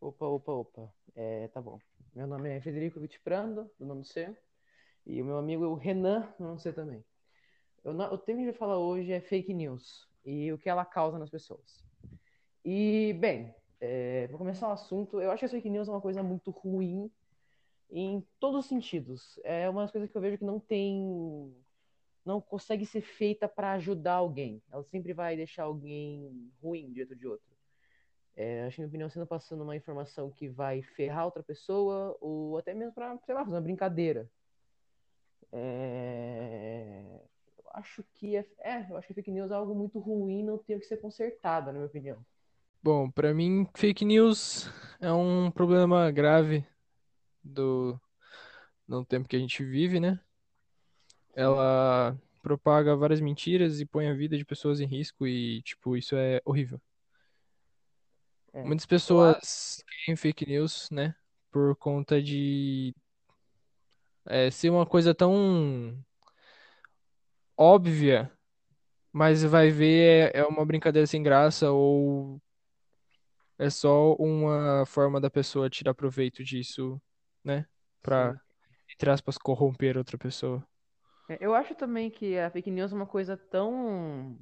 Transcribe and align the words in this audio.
Opa, 0.00 0.26
opa, 0.26 0.52
opa. 0.52 0.94
É, 1.14 1.48
tá 1.48 1.60
bom. 1.60 1.78
Meu 2.14 2.26
nome 2.26 2.48
é 2.48 2.60
Federico 2.60 2.98
Vitprando, 2.98 3.70
do 3.78 3.84
nome 3.84 4.02
C. 4.04 4.34
E 5.06 5.20
o 5.20 5.24
meu 5.26 5.36
amigo 5.36 5.62
é 5.62 5.68
o 5.68 5.74
Renan, 5.74 6.32
do 6.38 6.44
nome 6.44 6.58
C 6.58 6.72
também. 6.72 7.04
Eu, 7.84 7.92
o 7.92 8.18
tema 8.18 8.38
que 8.38 8.44
gente 8.44 8.52
vai 8.52 8.58
falar 8.58 8.78
hoje 8.78 9.12
é 9.12 9.20
fake 9.20 9.52
news 9.52 10.08
e 10.24 10.50
o 10.52 10.58
que 10.58 10.70
ela 10.70 10.86
causa 10.86 11.18
nas 11.18 11.28
pessoas. 11.28 11.84
E, 12.64 13.12
bem, 13.20 13.54
é, 13.78 14.26
para 14.28 14.38
começar 14.38 14.68
o 14.68 14.72
assunto, 14.72 15.20
eu 15.20 15.30
acho 15.30 15.40
que 15.40 15.46
a 15.46 15.48
fake 15.50 15.68
news 15.68 15.86
é 15.86 15.90
uma 15.90 16.00
coisa 16.00 16.22
muito 16.22 16.50
ruim 16.50 17.10
em 17.90 18.26
todos 18.38 18.60
os 18.60 18.66
sentidos. 18.66 19.38
É 19.44 19.68
uma 19.68 19.82
das 19.82 19.90
coisas 19.90 20.10
que 20.10 20.16
eu 20.16 20.22
vejo 20.22 20.38
que 20.38 20.44
não 20.44 20.58
tem. 20.58 21.54
não 22.24 22.40
consegue 22.40 22.86
ser 22.86 23.02
feita 23.02 23.46
para 23.46 23.72
ajudar 23.72 24.14
alguém. 24.14 24.62
Ela 24.70 24.82
sempre 24.84 25.12
vai 25.12 25.36
deixar 25.36 25.64
alguém 25.64 26.50
ruim 26.62 26.90
diante 26.90 27.14
de 27.14 27.26
outro. 27.26 27.49
É, 28.42 28.64
acho 28.64 28.76
que, 28.76 28.80
na 28.80 28.86
minha 28.86 28.88
opinião, 28.88 29.10
você 29.10 29.18
não 29.18 29.26
passando 29.26 29.62
uma 29.62 29.76
informação 29.76 30.30
que 30.30 30.48
vai 30.48 30.80
ferrar 30.80 31.26
outra 31.26 31.42
pessoa, 31.42 32.16
ou 32.22 32.56
até 32.56 32.72
mesmo 32.72 32.94
para, 32.94 33.14
sei 33.18 33.34
lá, 33.34 33.44
fazer 33.44 33.54
uma 33.54 33.60
brincadeira. 33.60 34.30
É... 35.52 37.20
Eu 37.58 37.64
acho 37.74 38.02
que 38.14 38.36
é, 38.36 38.46
é, 38.60 38.86
eu 38.88 38.96
acho 38.96 39.08
que 39.08 39.12
fake 39.12 39.30
news 39.30 39.50
é 39.50 39.54
algo 39.54 39.74
muito 39.74 39.98
ruim, 39.98 40.42
não 40.42 40.56
tem 40.56 40.78
que 40.78 40.86
ser 40.86 40.96
consertada, 40.96 41.66
na 41.66 41.74
minha 41.74 41.86
opinião. 41.86 42.24
Bom, 42.82 43.10
para 43.10 43.34
mim, 43.34 43.68
fake 43.74 44.06
news 44.06 44.70
é 45.02 45.12
um 45.12 45.50
problema 45.50 46.10
grave 46.10 46.64
do 47.44 48.00
no 48.88 49.04
tempo 49.04 49.28
que 49.28 49.36
a 49.36 49.38
gente 49.38 49.62
vive, 49.62 50.00
né? 50.00 50.18
Ela 51.34 52.18
propaga 52.42 52.96
várias 52.96 53.20
mentiras 53.20 53.80
e 53.80 53.84
põe 53.84 54.08
a 54.08 54.14
vida 54.14 54.38
de 54.38 54.46
pessoas 54.46 54.80
em 54.80 54.86
risco 54.86 55.26
e, 55.26 55.60
tipo, 55.60 55.94
isso 55.94 56.16
é 56.16 56.40
horrível. 56.42 56.80
É. 58.52 58.64
Muitas 58.64 58.86
pessoas 58.86 59.82
criam 60.04 60.16
fake 60.16 60.46
news, 60.46 60.88
né? 60.90 61.14
Por 61.50 61.76
conta 61.76 62.22
de 62.22 62.94
é, 64.26 64.50
ser 64.50 64.70
uma 64.70 64.86
coisa 64.86 65.14
tão 65.14 65.98
óbvia, 67.56 68.30
mas 69.12 69.42
vai 69.42 69.70
ver 69.70 70.32
é, 70.34 70.40
é 70.40 70.44
uma 70.44 70.64
brincadeira 70.64 71.06
sem 71.06 71.22
graça 71.22 71.70
ou 71.70 72.40
é 73.58 73.68
só 73.68 74.14
uma 74.14 74.86
forma 74.86 75.20
da 75.20 75.28
pessoa 75.28 75.68
tirar 75.68 75.94
proveito 75.94 76.42
disso, 76.42 77.00
né? 77.44 77.66
Pra, 78.00 78.32
Sim. 78.32 78.38
entre 78.94 79.10
aspas, 79.10 79.36
corromper 79.36 79.98
outra 79.98 80.16
pessoa. 80.16 80.66
É, 81.28 81.38
Eu 81.40 81.54
acho 81.54 81.74
também 81.74 82.10
que 82.10 82.38
a 82.38 82.50
fake 82.50 82.70
news 82.70 82.92
é 82.92 82.94
uma 82.94 83.06
coisa 83.06 83.36
tão 83.36 84.38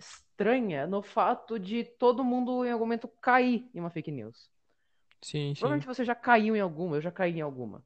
estranha 0.00 0.86
no 0.86 1.02
fato 1.02 1.58
de 1.58 1.84
todo 1.84 2.24
mundo 2.24 2.64
em 2.64 2.72
algum 2.72 2.84
momento 2.84 3.06
cair 3.06 3.68
em 3.74 3.80
uma 3.80 3.90
fake 3.90 4.10
news. 4.10 4.50
Sim, 5.22 5.54
sim. 5.54 5.60
Provavelmente 5.60 5.86
você 5.86 6.04
já 6.04 6.14
caiu 6.14 6.56
em 6.56 6.60
alguma, 6.60 6.96
eu 6.96 7.00
já 7.00 7.10
caí 7.12 7.38
em 7.38 7.42
alguma. 7.42 7.84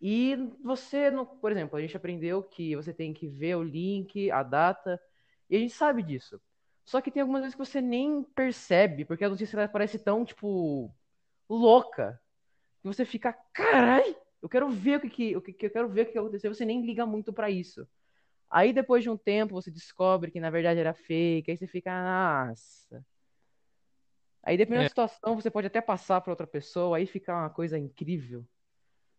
E 0.00 0.36
você, 0.62 1.10
por 1.40 1.50
exemplo, 1.50 1.76
a 1.76 1.80
gente 1.80 1.96
aprendeu 1.96 2.42
que 2.42 2.76
você 2.76 2.92
tem 2.92 3.12
que 3.12 3.26
ver 3.26 3.56
o 3.56 3.62
link, 3.62 4.30
a 4.30 4.42
data, 4.42 5.00
e 5.50 5.56
a 5.56 5.58
gente 5.58 5.74
sabe 5.74 6.02
disso. 6.02 6.40
Só 6.84 7.00
que 7.00 7.10
tem 7.10 7.20
algumas 7.20 7.42
vezes 7.42 7.54
que 7.54 7.64
você 7.64 7.80
nem 7.80 8.22
percebe, 8.22 9.04
porque 9.04 9.24
a 9.24 9.28
notícia 9.28 9.68
parece 9.68 9.98
tão, 9.98 10.24
tipo, 10.24 10.94
louca, 11.48 12.20
que 12.82 12.86
você 12.86 13.04
fica, 13.04 13.32
carai, 13.52 14.16
eu 14.40 14.48
quero 14.48 14.68
ver 14.68 14.98
o 14.98 15.00
que, 15.00 15.10
que, 15.10 15.36
o 15.36 15.42
que, 15.42 15.52
que 15.52 15.66
eu 15.66 15.70
quero 15.70 15.88
ver 15.88 16.02
o 16.02 16.12
que 16.12 16.18
aconteceu, 16.18 16.54
você 16.54 16.64
nem 16.64 16.86
liga 16.86 17.04
muito 17.04 17.32
pra 17.32 17.50
isso. 17.50 17.88
Aí 18.50 18.72
depois 18.72 19.02
de 19.02 19.10
um 19.10 19.16
tempo 19.16 19.54
você 19.54 19.70
descobre 19.70 20.30
que 20.30 20.40
na 20.40 20.50
verdade 20.50 20.80
era 20.80 20.94
fake, 20.94 21.50
aí 21.50 21.56
você 21.56 21.66
fica, 21.66 21.90
nossa. 22.48 23.04
Aí 24.42 24.56
dependendo 24.56 24.82
É, 24.82 24.86
da 24.86 24.88
situação, 24.88 25.34
você 25.34 25.50
pode 25.50 25.66
até 25.66 25.80
passar 25.80 26.20
pra 26.20 26.32
outra 26.32 26.46
pessoa, 26.46 26.96
aí 26.96 27.06
fica 27.06 27.34
uma 27.34 27.50
coisa 27.50 27.78
incrível. 27.78 28.46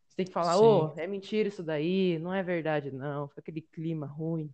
Você 0.08 0.18
tem 0.18 0.26
que 0.28 0.34
falar, 0.34 0.60
ô, 0.60 0.94
é 0.98 1.08
mentira 1.08 1.50
isso 1.50 1.64
daí, 1.64 2.20
não 2.20 2.34
é 2.34 2.44
verdade 2.44 2.92
não, 2.92 3.30
fica 3.30 3.42
aquele 3.42 3.62
clima 3.62 4.08
ruim. 4.08 4.54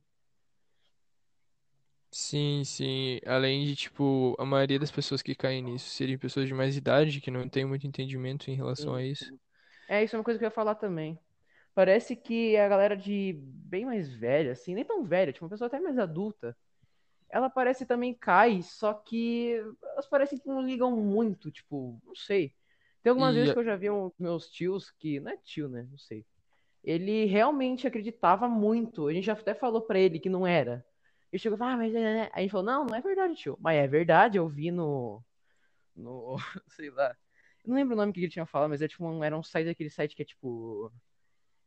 Sim, 2.12 2.64
sim. 2.64 3.20
Além 3.26 3.66
de, 3.66 3.76
tipo, 3.76 4.36
a 4.40 4.46
maioria 4.46 4.80
das 4.80 4.92
pessoas 4.92 5.22
que 5.22 5.34
caem 5.36 5.64
nisso 5.64 5.90
seriam 5.90 6.20
pessoas 6.20 6.48
de 6.48 6.54
mais 6.54 6.78
idade, 6.78 7.20
que 7.20 7.32
não 7.32 7.50
têm 7.50 7.66
muito 7.66 7.88
entendimento 7.88 8.50
em 8.52 8.56
relação 8.56 8.94
a 8.94 9.04
Sim, 9.04 9.04
isso. 9.04 9.34
sim. 9.34 9.40
É, 9.88 10.04
isso 10.04 10.16
é 10.16 10.20
uma 10.20 10.24
coisa 10.26 10.40
que 10.40 10.46
eu 10.46 10.48
ia 10.48 10.52
falar 10.52 10.76
também. 10.76 11.20
Parece 11.76 12.16
que 12.16 12.56
a 12.58 12.68
galera 12.68 12.96
de 12.96 13.34
bem 13.42 13.86
mais 13.86 14.14
velha, 14.14 14.52
assim, 14.52 14.76
nem 14.76 14.86
tão 14.86 15.04
velha, 15.04 15.34
tipo, 15.34 15.46
uma 15.46 15.50
pessoa 15.50 15.68
até 15.68 15.80
mais 15.80 15.98
adulta, 15.98 16.56
ela 17.30 17.50
parece 17.50 17.86
também 17.86 18.14
cai, 18.14 18.62
só 18.62 18.94
que 18.94 19.60
elas 19.94 20.08
parecem 20.08 20.38
que 20.38 20.48
não 20.48 20.62
ligam 20.62 20.96
muito, 20.96 21.50
tipo, 21.52 22.00
não 22.06 22.16
sei. 22.16 22.54
Tem 23.02 23.10
algumas 23.10 23.34
vezes 23.34 23.50
E 23.50 23.54
que 23.54 23.60
eu 23.60 23.66
já 23.66 23.76
vi 23.76 23.90
um, 23.90 24.12
meus 24.20 24.50
tios, 24.50 24.92
que 24.92 25.20
não 25.20 25.32
é 25.32 25.38
tio, 25.38 25.68
né? 25.68 25.88
Não 25.90 25.98
sei. 25.98 26.26
Ele 26.84 27.26
realmente 27.26 27.88
acreditava 27.88 28.48
muito. 28.48 29.08
A 29.08 29.14
gente 29.14 29.26
já 29.26 29.34
até 29.34 29.54
falou 29.54 29.82
pra 29.82 30.00
ele 30.00 30.20
que 30.20 30.30
não 30.30 30.46
era. 30.46 30.86
Ele 31.32 31.40
chegou 31.40 31.58
e 31.58 31.60
falou, 31.60 31.74
ah, 31.74 31.78
mas 31.78 31.96
é, 31.96 32.00
né? 32.00 32.30
Aí 32.34 32.40
a 32.40 32.42
gente 32.42 32.52
falou, 32.52 32.66
não, 32.66 32.86
não 32.86 32.96
é 32.96 33.02
verdade, 33.02 33.36
tio. 33.36 33.58
Mas 33.60 33.78
é 33.78 33.88
verdade, 33.88 34.38
eu 34.38 34.48
vi 34.48 34.70
no. 34.72 35.24
no 35.96 36.38
sei 36.68 36.90
lá. 36.92 37.16
Eu 37.64 37.70
não 37.70 37.76
lembro 37.76 37.96
o 37.96 37.98
nome 37.98 38.14
que 38.14 38.20
ele 38.20 38.30
tinha 38.30 38.46
falado, 38.46 38.70
mas 38.70 38.82
era, 38.82 38.90
tipo, 38.90 39.06
um, 39.06 39.24
era 39.24 39.38
um 39.38 39.44
site 39.44 39.66
daquele 39.66 39.90
site 39.90 40.16
que 40.16 40.22
é 40.22 40.26
tipo. 40.26 40.92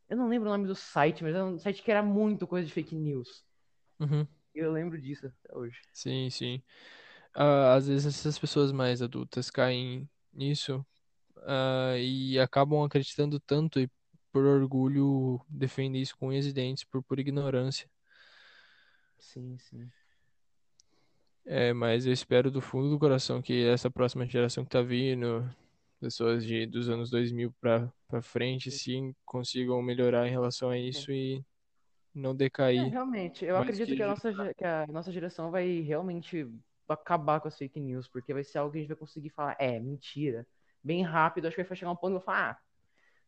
Eu 0.09 0.15
não 0.17 0.29
lembro 0.29 0.47
o 0.49 0.51
nome 0.51 0.67
do 0.67 0.75
site, 0.75 1.23
mas 1.23 1.35
era 1.35 1.45
um 1.45 1.59
site 1.59 1.83
que 1.83 1.91
era 1.91 2.01
muito 2.01 2.47
coisa 2.47 2.65
de 2.65 2.73
fake 2.73 2.95
news. 2.95 3.43
Uhum. 3.99 4.25
Eu 4.55 4.71
lembro 4.71 4.99
disso 4.99 5.27
até 5.27 5.55
hoje. 5.55 5.81
Sim, 5.91 6.29
sim. 6.29 6.61
Ah, 7.33 7.75
às 7.75 7.87
vezes 7.87 8.05
essas 8.05 8.39
pessoas 8.39 8.71
mais 8.71 9.01
adultas 9.01 9.49
caem 9.49 10.09
nisso, 10.33 10.85
ah, 11.43 11.95
e 11.97 12.39
acabam 12.39 12.83
acreditando 12.83 13.39
tanto 13.39 13.79
e 13.79 13.89
por 14.31 14.45
orgulho 14.45 15.41
defendem 15.49 16.01
isso 16.01 16.17
com 16.17 16.27
unhas 16.27 16.45
e 16.45 16.53
dentes 16.53 16.83
por 16.83 17.03
pura 17.03 17.21
ignorância. 17.21 17.89
Sim, 19.19 19.57
sim. 19.57 19.91
É, 21.45 21.73
mas 21.73 22.05
eu 22.05 22.13
espero 22.13 22.51
do 22.51 22.61
fundo 22.61 22.89
do 22.89 22.99
coração 22.99 23.41
que 23.41 23.65
essa 23.65 23.89
próxima 23.89 24.27
geração 24.27 24.63
que 24.63 24.69
tá 24.69 24.81
vindo, 24.81 25.49
pessoas 25.99 26.45
de, 26.45 26.65
dos 26.67 26.89
anos 26.89 27.09
2000 27.09 27.53
pra, 27.61 27.91
pra 28.07 28.21
frente, 28.21 28.71
sim, 28.71 29.15
consigam 29.25 29.81
melhorar 29.81 30.27
em 30.27 30.31
relação 30.31 30.69
a 30.69 30.77
É. 30.93 31.07
isso 31.07 31.11
e 31.11 31.43
não 32.13 32.35
É, 32.75 32.83
decair 32.83 32.87
realmente, 32.87 33.43
eu 33.45 33.57
acredito 33.57 33.95
que 33.95 33.95
que 33.95 34.03
a 34.03 34.07
nossa, 34.07 34.31
que 34.55 34.63
a 34.65 34.85
nossa 34.87 35.11
geração 35.11 35.49
vai 35.51 35.81
realmente 35.81 36.47
acabar 36.87 37.39
com 37.41 37.47
as 37.47 37.57
fake 37.57 37.79
news, 37.79 38.07
porque 38.07 38.33
vai 38.33 38.43
ser 38.43 38.59
algo 38.59 38.71
que 38.71 38.77
a 38.77 38.81
gente 38.81 38.89
vai 38.89 38.97
conseguir 38.97 39.29
falar, 39.31 39.55
é, 39.59 39.79
mentira, 39.79 40.45
bem 40.83 41.01
rápido, 41.03 41.47
acho 41.47 41.55
que 41.55 41.63
vai 41.63 41.75
chegar 41.77 41.91
um 41.91 41.95
ponto 41.95 42.11
que 42.11 42.15
eu 42.17 42.19
vou 42.19 42.21
falar, 42.21 42.51
ah, 42.51 42.59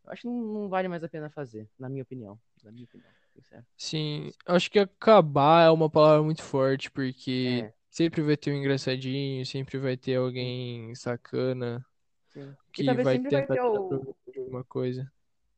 eu 0.06 0.12
acho 0.14 0.22
que 0.24 0.28
não, 0.30 0.36
não 0.64 0.70
vale 0.70 0.88
mais 0.90 1.04
a 1.04 1.10
pena 1.10 1.30
fazer, 1.32 1.70
na 1.80 1.90
minha 1.90 2.04
opinião, 2.04 2.40
na 2.64 2.72
minha 2.72 2.86
opinião, 2.86 3.14
sincero. 3.34 3.66
Sim, 3.78 4.32
acho 4.46 4.70
que 4.70 4.78
acabar 4.80 5.66
é 5.66 5.70
uma 5.72 5.90
palavra 5.90 6.22
muito 6.24 6.44
forte, 6.44 6.92
porque 6.92 7.66
É, 7.66 7.74
sempre 7.90 8.22
vai 8.22 8.36
ter 8.36 8.52
um 8.52 8.58
engraçadinho, 8.58 9.46
sempre 9.46 9.78
vai 9.78 9.96
ter 9.96 10.16
alguém 10.18 10.94
sacana 10.96 11.86
sim. 12.30 12.58
E 12.78 12.84
que 12.84 12.94
vai 12.94 12.98
vai 13.00 13.20
tentar 13.20 13.22
ter 13.22 13.44
tirar 13.44 13.66
o, 13.66 14.16
alguma 14.38 14.64
coisa. 14.64 15.12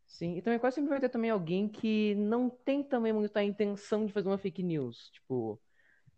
sim, 0.07 0.37
e 0.37 0.41
também 0.41 0.59
quase 0.59 0.75
sempre 0.75 0.89
vai 0.89 0.99
ter 0.99 1.09
também 1.09 1.29
alguém 1.31 1.67
que 1.69 2.15
não 2.15 2.49
tem 2.49 2.83
também 2.83 3.13
muito 3.13 3.35
a 3.37 3.43
intenção 3.43 4.05
de 4.05 4.13
fazer 4.13 4.27
uma 4.27 4.37
fake 4.37 4.61
news, 4.63 5.09
tipo, 5.11 5.61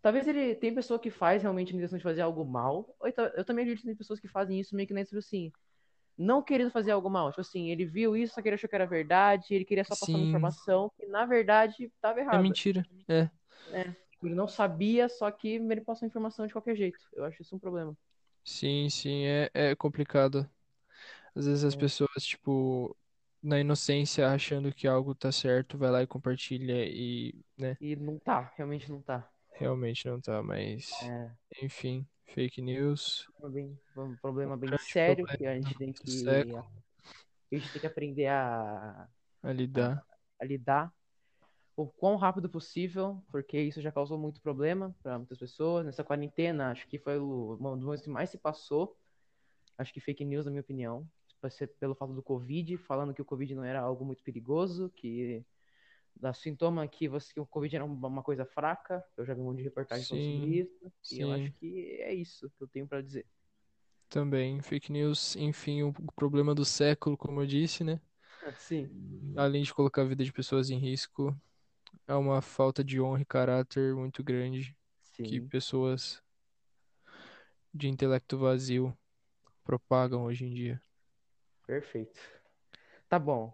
talvez 0.02 0.26
ele, 0.28 0.54
tem 0.56 0.74
pessoa 0.74 1.00
que 1.00 1.10
faz 1.10 1.42
realmente 1.42 1.74
a 1.74 1.76
intenção 1.78 1.98
de 1.98 2.04
fazer 2.04 2.22
algo 2.22 2.44
mal, 2.44 2.96
ou 3.00 3.08
então- 3.08 3.26
eu 3.36 3.44
também 3.44 3.64
acredito 3.64 3.82
que 3.84 3.88
tem 3.90 3.96
pessoas 3.96 4.20
que 4.20 4.28
fazem 4.28 4.60
isso 4.60 4.76
meio 4.76 4.88
que 4.88 4.94
nem 4.94 5.04
tipo 5.04 5.18
assim, 5.18 5.52
não 6.18 6.42
querendo 6.42 6.70
fazer 6.72 6.92
algo 6.92 7.10
mal. 7.10 7.30
Tipo 7.30 7.42
assim, 7.42 7.70
ele 7.70 7.86
viu 7.86 8.16
isso, 8.16 8.34
só 8.34 8.42
que 8.42 8.48
ele 8.48 8.54
achou 8.56 8.68
que 8.70 8.76
era 8.76 8.86
verdade, 8.86 9.54
ele 9.54 9.64
queria 9.66 9.84
só 9.84 9.96
passar 9.96 10.18
uma 10.18 10.24
Sim, 10.24 10.26
informação 10.26 10.90
que 10.96 11.06
na 11.06 11.26
verdade 11.26 11.84
estava 11.86 12.20
é 12.30 12.38
errada. 12.38 12.38
mentira. 12.38 12.86
É? 13.70 13.84
Tipo, 14.10 14.26
ele 14.28 14.34
não 14.34 14.48
sabia, 14.48 15.08
só 15.08 15.30
que 15.30 15.48
ele 15.48 15.80
passou 15.80 16.06
a 16.06 16.08
informação 16.08 16.46
de 16.46 16.52
qualquer 16.52 16.76
jeito. 16.76 16.98
Eu 17.12 17.24
acho 17.24 17.42
isso 17.42 17.54
um 17.56 17.58
problema. 17.58 17.96
Sim, 18.44 18.88
sim, 18.90 19.24
é, 19.26 19.50
é 19.54 19.76
complicado. 19.76 20.48
Às 21.34 21.46
vezes 21.46 21.64
as 21.64 21.74
É. 21.74 21.76
pessoas, 21.76 22.24
tipo, 22.24 22.96
na 23.42 23.60
inocência, 23.60 24.28
achando 24.32 24.72
que 24.74 24.88
algo 24.88 25.14
tá 25.14 25.32
certo, 25.32 25.78
vai 25.78 25.90
lá 25.90 26.02
e 26.02 26.06
compartilha 26.08 26.86
e, 26.86 27.34
né, 27.58 27.78
E 27.80 27.94
não 27.94 28.18
tá, 28.18 28.52
realmente 28.56 28.90
não 28.90 29.00
tá. 29.00 29.30
realmente 29.52 30.06
não 30.06 30.20
tá, 30.20 30.42
mas, 30.42 30.90
É 31.00 31.34
enfim, 31.62 32.06
fake 32.26 32.60
news, 32.62 33.28
um 33.42 33.50
bem- 33.50 33.78
um 33.96 34.16
problema 34.16 34.56
bem 34.56 34.76
grande 34.76 34.94
sério 34.94 35.26
problema 35.26 35.28
que 35.28 35.46
a 35.46 35.54
gente 35.54 35.74
tem 35.76 35.92
que, 35.92 36.06
século 36.06 36.84
a 37.52 37.56
gente 37.56 37.72
tem 37.72 37.80
que 37.80 37.86
aprender 37.86 38.26
a, 38.28 39.08
a 39.42 39.52
a, 39.74 39.80
lidar. 39.82 40.06
a 40.40 40.44
lidar 40.46 40.92
o 41.76 41.86
quão 41.86 42.16
rápido 42.16 42.48
possível, 42.48 43.22
porque 43.30 43.60
isso 43.60 43.80
já 43.80 43.90
causou 43.92 44.18
muito 44.18 44.40
problema 44.40 44.94
para 45.02 45.18
muitas 45.18 45.38
pessoas. 45.38 45.84
Nessa 45.84 46.04
quarentena, 46.04 46.70
acho 46.70 46.86
que 46.88 46.98
foi 46.98 47.18
o, 47.18 47.58
um 47.60 47.78
dos 47.78 48.00
que 48.00 48.10
mais 48.10 48.30
se 48.30 48.38
passou 48.38 48.96
acho 49.78 49.92
que 49.92 50.00
fake 50.00 50.24
news, 50.24 50.44
na 50.44 50.50
minha 50.50 50.60
opinião, 50.60 51.08
pelo 51.78 51.94
fato 51.94 52.12
do 52.12 52.22
Covid, 52.22 52.76
falando 52.78 53.14
que 53.14 53.22
o 53.22 53.24
Covid 53.24 53.54
não 53.54 53.64
era 53.64 53.80
algo 53.80 54.04
muito 54.04 54.22
perigoso, 54.22 54.90
que 54.90 55.44
da 56.16 56.32
sintoma 56.32 56.86
que, 56.86 57.08
você, 57.08 57.34
que 57.34 57.40
o 57.40 57.46
Covid 57.46 57.76
era 57.76 57.84
uma 57.84 58.22
coisa 58.22 58.46
fraca. 58.46 59.04
Eu 59.16 59.26
já 59.26 59.34
vi 59.34 59.40
um 59.40 59.44
monte 59.44 59.58
de 59.58 59.64
reportagem 59.64 60.06
sobre 60.06 60.24
Sim, 60.26 60.60
isso, 60.60 60.92
e 61.10 61.20
eu 61.20 61.32
acho 61.32 61.52
que 61.58 61.98
é 62.00 62.14
isso 62.14 62.48
que 62.50 62.62
eu 62.62 62.68
tenho 62.68 62.86
para 62.86 63.02
dizer. 63.02 63.26
Também, 64.08 64.62
fake 64.62 64.90
news, 64.92 65.36
enfim, 65.36 65.82
o 65.82 65.92
problema 66.14 66.54
do 66.54 66.64
século, 66.64 67.16
como 67.18 67.40
eu 67.42 67.46
disse, 67.46 67.82
né? 67.84 68.00
Sim, 68.58 68.90
Além 69.36 69.62
de 69.62 69.74
colocar 69.74 70.02
a 70.02 70.04
vida 70.04 70.24
de 70.24 70.32
pessoas 70.32 70.70
em 70.70 70.78
risco, 70.78 71.36
é 72.06 72.14
uma 72.14 72.40
falta 72.42 72.82
de 72.84 73.00
honra 73.00 73.22
e 73.22 73.26
caráter 73.26 73.94
muito 73.94 74.22
grande 74.24 74.76
que 75.22 75.40
sim, 75.40 75.42
pessoas 75.42 76.22
de 77.74 77.88
intelecto 77.88 78.38
vazio 78.38 78.96
propagam 79.64 80.24
hoje 80.24 80.44
em 80.46 80.54
dia. 80.54 80.82
perfeito. 81.66 82.20
Tá 83.08 83.18
bom. 83.18 83.52